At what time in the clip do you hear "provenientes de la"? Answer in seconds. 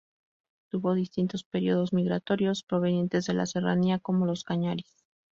2.63-3.45